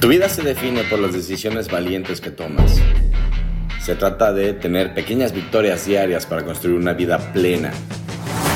[0.00, 2.80] Tu vida se define por las decisiones valientes que tomas.
[3.82, 7.70] Se trata de tener pequeñas victorias diarias para construir una vida plena.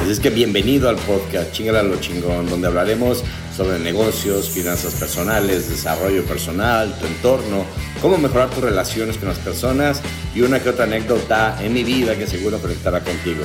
[0.00, 3.24] Así es que bienvenido al podcast Chingala lo chingón, donde hablaremos
[3.56, 7.64] sobre negocios, finanzas personales, desarrollo personal, tu entorno,
[8.00, 10.00] cómo mejorar tus relaciones con las personas
[10.34, 13.44] y una que otra anécdota en mi vida que seguro conectará contigo.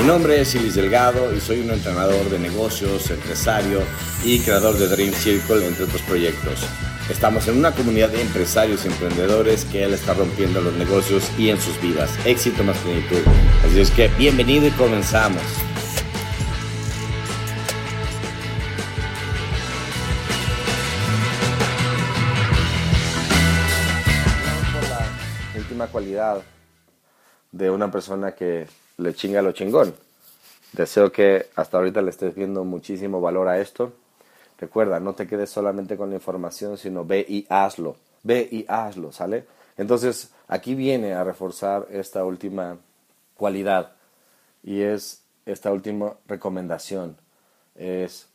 [0.00, 3.80] Mi nombre es Ilis Delgado y soy un entrenador de negocios, empresario
[4.24, 6.60] y creador de Dream Circle, entre otros proyectos.
[7.10, 11.50] Estamos en una comunidad de empresarios y emprendedores que él está rompiendo los negocios y
[11.50, 12.10] en sus vidas.
[12.24, 13.22] Éxito más plenitud.
[13.64, 15.42] Así es que bienvenido y comenzamos.
[25.86, 26.42] Cualidad
[27.52, 28.66] de una persona que
[28.98, 29.94] le chinga lo chingón.
[30.72, 33.92] Deseo que hasta ahorita le estés viendo muchísimo valor a esto.
[34.58, 37.96] Recuerda, no te quedes solamente con la información, sino ve y hazlo.
[38.22, 39.46] Ve y hazlo, ¿sale?
[39.76, 42.78] Entonces, aquí viene a reforzar esta última
[43.36, 43.92] cualidad
[44.62, 47.16] y es esta última recomendación.
[47.74, 48.28] Es,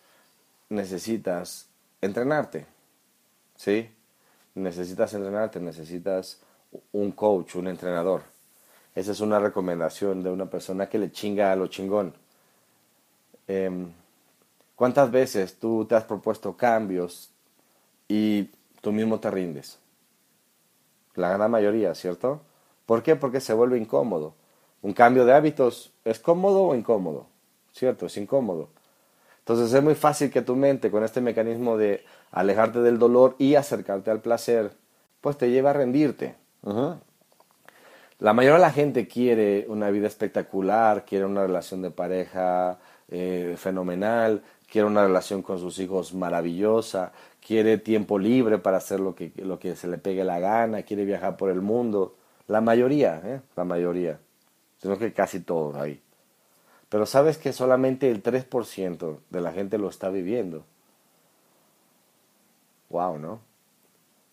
[0.70, 1.68] necesitas
[2.00, 2.66] entrenarte,
[3.56, 3.90] ¿sí?
[4.56, 6.40] Necesitas entrenarte, necesitas
[6.92, 8.22] un coach, un entrenador.
[8.96, 12.14] Esa es una recomendación de una persona que le chinga a lo chingón.
[13.48, 13.92] Em,
[14.76, 17.30] ¿Cuántas veces tú te has propuesto cambios
[18.08, 18.50] y
[18.82, 19.78] tú mismo te rindes?
[21.16, 22.42] La gran mayoría, ¿cierto?
[22.86, 23.16] ¿Por qué?
[23.16, 24.34] Porque se vuelve incómodo.
[24.82, 27.28] Un cambio de hábitos es cómodo o incómodo,
[27.74, 28.08] ¿cierto?
[28.08, 28.70] Es incómodo.
[29.40, 33.56] Entonces es muy fácil que tu mente con este mecanismo de alejarte del dolor y
[33.56, 34.74] acercarte al placer,
[35.22, 36.41] pues te lleva a rendirte.
[36.64, 42.78] La mayoría de la gente quiere una vida espectacular, quiere una relación de pareja
[43.10, 47.12] eh, fenomenal, quiere una relación con sus hijos maravillosa,
[47.46, 51.04] quiere tiempo libre para hacer lo que, lo que se le pegue la gana, quiere
[51.04, 52.16] viajar por el mundo.
[52.48, 53.42] La mayoría, ¿eh?
[53.56, 54.20] la mayoría,
[54.82, 56.00] sino que casi todos ahí.
[56.90, 60.64] Pero sabes que solamente el 3% de la gente lo está viviendo.
[62.90, 63.40] Wow, ¿no?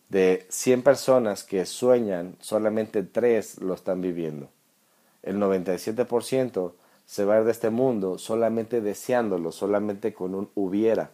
[0.09, 4.49] De 100 personas que sueñan, solamente 3 lo están viviendo.
[5.21, 6.73] El 97%
[7.05, 11.11] se va a ir de este mundo solamente deseándolo, solamente con un hubiera.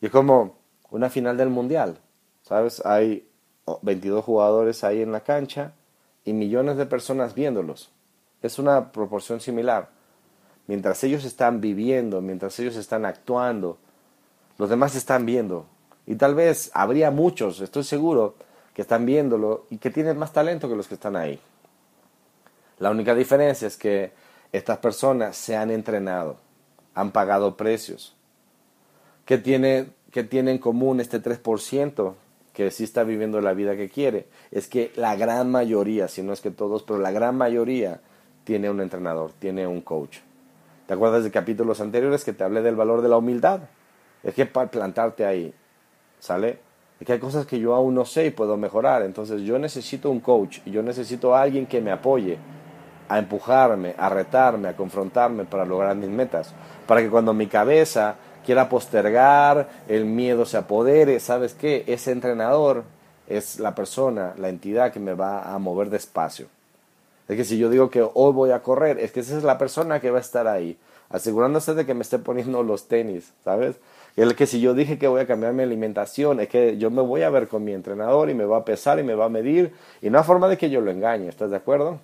[0.00, 0.56] Y es como
[0.90, 1.98] una final del mundial,
[2.42, 2.84] ¿sabes?
[2.84, 3.28] Hay
[3.82, 5.72] 22 jugadores ahí en la cancha
[6.24, 7.90] y millones de personas viéndolos.
[8.42, 9.90] Es una proporción similar.
[10.66, 13.78] Mientras ellos están viviendo, mientras ellos están actuando,
[14.58, 15.66] los demás están viendo.
[16.06, 18.36] Y tal vez habría muchos, estoy seguro,
[18.72, 21.40] que están viéndolo y que tienen más talento que los que están ahí.
[22.78, 24.12] La única diferencia es que
[24.52, 26.36] estas personas se han entrenado,
[26.94, 28.14] han pagado precios.
[29.24, 32.14] ¿Qué tiene, qué tiene en común este 3%
[32.52, 34.28] que sí está viviendo la vida que quiere?
[34.50, 38.00] Es que la gran mayoría, si no es que todos, pero la gran mayoría
[38.44, 40.18] tiene un entrenador, tiene un coach.
[40.86, 43.62] ¿Te acuerdas de capítulos anteriores que te hablé del valor de la humildad?
[44.22, 45.52] Es que para plantarte ahí,
[46.26, 46.58] ¿sale?
[47.04, 49.02] Que hay cosas que yo aún no sé y puedo mejorar.
[49.02, 52.38] Entonces yo necesito un coach y yo necesito a alguien que me apoye
[53.08, 56.52] a empujarme, a retarme, a confrontarme para lograr mis metas.
[56.86, 61.84] Para que cuando mi cabeza quiera postergar, el miedo se apodere, ¿sabes qué?
[61.86, 62.84] Ese entrenador
[63.28, 66.46] es la persona, la entidad que me va a mover despacio.
[67.28, 69.58] Es que si yo digo que hoy voy a correr, es que esa es la
[69.58, 70.78] persona que va a estar ahí,
[71.10, 73.76] asegurándose de que me esté poniendo los tenis, ¿sabes?
[74.16, 77.02] El que si yo dije que voy a cambiar mi alimentación, es que yo me
[77.02, 79.28] voy a ver con mi entrenador y me va a pesar y me va a
[79.28, 82.00] medir, y no hay forma de que yo lo engañe, ¿estás de acuerdo?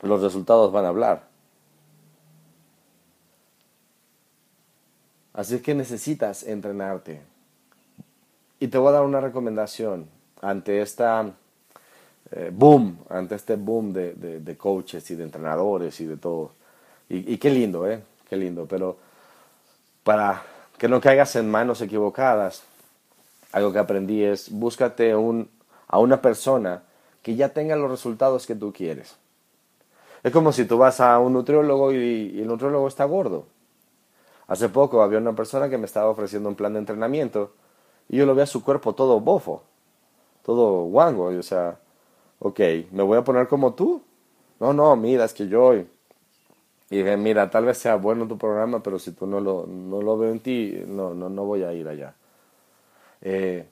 [0.00, 1.24] Los resultados van a hablar.
[5.34, 7.20] Así que necesitas entrenarte.
[8.58, 10.06] Y te voy a dar una recomendación
[10.40, 11.32] ante esta
[12.30, 16.52] eh, boom, ante este boom de, de, coaches y de entrenadores y de todo.
[17.08, 18.02] Y, y, qué lindo, ¿eh?
[18.28, 18.66] Qué lindo.
[18.66, 18.96] Pero
[20.02, 20.42] para
[20.82, 22.64] que no caigas en manos equivocadas,
[23.52, 25.48] algo que aprendí es búscate un,
[25.86, 26.82] a una persona
[27.22, 29.14] que ya tenga los resultados que tú quieres.
[30.24, 33.46] Es como si tú vas a un nutriólogo y, el nutriólogo está gordo.
[34.48, 37.52] Hace poco había una persona que me estaba ofreciendo un plan de entrenamiento
[38.08, 39.62] y yo lo veía su cuerpo todo bofo,
[40.44, 41.30] todo guango.
[41.30, 41.78] Y, o sea,
[42.40, 42.58] ok,
[42.90, 44.02] ¿me voy a poner como tú?
[44.58, 45.74] No, no, mira, es que yo...
[46.92, 50.02] Y dije, mira, tal vez sea bueno tu programa, pero si tú no lo, no
[50.02, 52.14] lo veo en ti, no, no, no voy a ir allá.
[53.22, 53.66] Eh,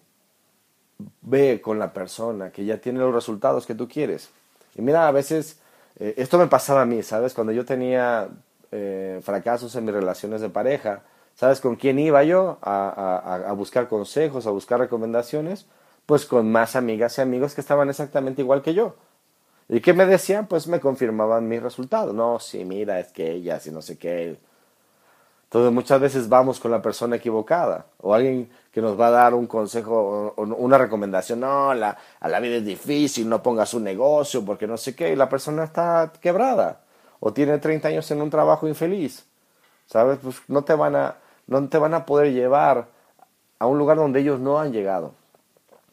[1.22, 4.30] ve con la persona que ya tiene los resultados que tú quieres.
[4.74, 5.60] Y mira, a veces
[5.98, 7.34] eh, esto me pasaba a mí, ¿sabes?
[7.34, 8.28] Cuando yo tenía
[8.72, 11.02] eh, fracasos en mis relaciones de pareja,
[11.40, 15.64] ¿Sabes con quién iba yo a, a, buscar consejos, a buscar recomendaciones?
[16.04, 18.94] Pues con más amigas y amigos que estaban exactamente igual que yo.
[19.72, 20.48] ¿Y qué me decían?
[20.48, 22.12] Pues me confirmaban mis resultados.
[22.12, 24.36] No, sí, mira, es que ella, si no sé qué.
[25.44, 29.34] Entonces muchas veces vamos con la persona equivocada o alguien que nos va a dar
[29.34, 31.38] un consejo o una recomendación.
[31.38, 35.12] No, la, a la vida es difícil, no pongas un negocio porque no sé qué.
[35.12, 36.80] Y la persona está quebrada
[37.20, 39.24] o tiene 30 años en un trabajo infeliz.
[39.86, 40.18] ¿Sabes?
[40.20, 42.88] Pues no te van a, no te van a poder llevar
[43.60, 45.14] a un lugar donde ellos no han llegado.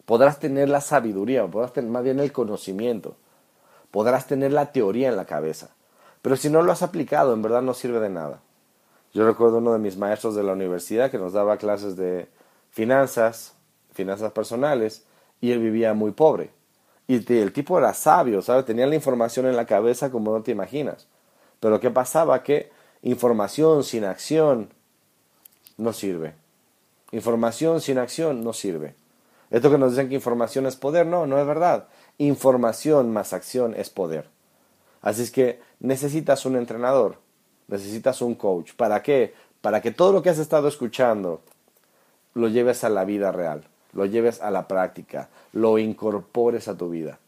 [0.06, 3.16] Podrás tener la sabiduría, podrás tener más bien el conocimiento
[3.98, 5.70] podrás tener la teoría en la cabeza,
[6.22, 8.42] pero si no lo has aplicado, en verdad no sirve de nada.
[9.12, 12.28] Yo recuerdo uno de mis maestros de la universidad que nos daba clases de
[12.70, 13.56] finanzas,
[13.94, 15.04] finanzas personales,
[15.42, 16.52] y él vivía muy pobre.
[17.08, 18.66] Y el tipo era sabio, ¿sabes?
[18.66, 21.08] Tenía la información en la cabeza como no te imaginas.
[21.60, 22.44] Pero ¿qué pasaba?
[22.44, 22.70] Que
[23.02, 24.70] información sin acción
[25.76, 26.36] no sirve.
[27.12, 28.94] Información sin acción no sirve.
[29.50, 31.88] Esto que nos dicen que información es poder, no, no es verdad.
[32.18, 34.28] Información más acción es poder.
[35.02, 37.18] Así es que necesitas un entrenador,
[37.68, 38.74] necesitas un coach.
[38.74, 39.34] ¿Para qué?
[39.62, 41.42] Para que todo lo que has estado escuchando
[42.34, 46.90] lo lleves a la vida real, lo lleves a la práctica, lo incorpores a tu
[46.90, 47.20] vida.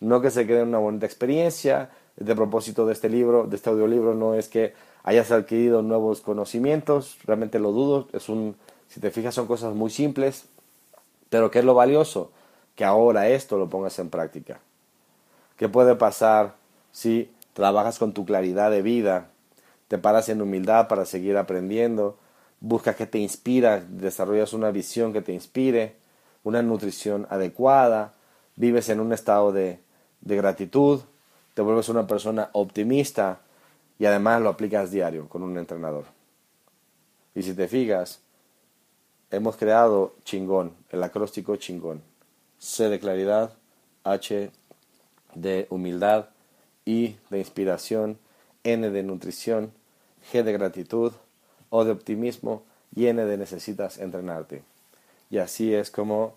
[0.00, 1.90] No que se quede una bonita experiencia.
[2.16, 4.74] De propósito de este libro, de este audiolibro, no es que
[5.04, 8.56] hayas adquirido nuevos conocimientos, realmente lo dudo, es un,
[8.88, 10.46] si te fijas son cosas muy simples,
[11.30, 12.32] pero ¿qué es lo valioso?
[12.78, 14.60] Que ahora esto lo pongas en práctica.
[15.56, 16.54] ¿Qué puede pasar
[16.92, 19.30] si trabajas con tu claridad de vida,
[19.88, 22.16] te paras en humildad para seguir aprendiendo,
[22.60, 25.96] buscas que te inspira, desarrollas una visión que te inspire,
[26.44, 28.14] una nutrición adecuada,
[28.54, 29.80] vives en un estado de,
[30.20, 31.00] de gratitud,
[31.54, 33.40] te vuelves una persona optimista
[33.98, 36.04] y además lo aplicas diario con un entrenador.
[37.34, 38.20] Y si te fijas,
[39.32, 42.02] hemos creado chingón, el acróstico chingón.
[42.58, 43.52] C de claridad,
[44.04, 44.50] H
[45.34, 46.30] de humildad,
[46.84, 48.18] I de inspiración,
[48.64, 49.72] N de nutrición,
[50.32, 51.12] G de gratitud,
[51.70, 52.62] O de optimismo
[52.94, 54.62] y N de necesitas entrenarte.
[55.30, 56.34] Y así es como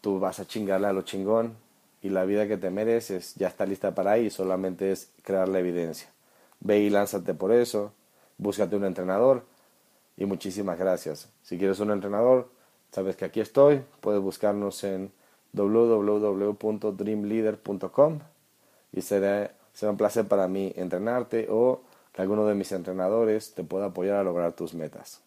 [0.00, 1.56] tú vas a chingarle a lo chingón
[2.02, 5.58] y la vida que te mereces ya está lista para ahí, solamente es crear la
[5.58, 6.08] evidencia.
[6.60, 7.92] Ve y lánzate por eso,
[8.38, 9.44] búscate un entrenador
[10.16, 11.28] y muchísimas gracias.
[11.42, 12.50] Si quieres un entrenador,
[12.92, 15.10] sabes que aquí estoy, puedes buscarnos en
[15.54, 18.18] www.dreamleader.com
[18.92, 21.80] y será, será un placer para mí entrenarte o
[22.12, 25.22] que alguno de mis entrenadores te pueda apoyar a lograr tus metas.